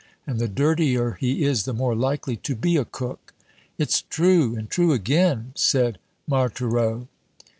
[0.25, 3.35] And the dirtier he is, the more likely to be a cook."
[3.77, 7.07] "It's true, and true again," said Marthereau.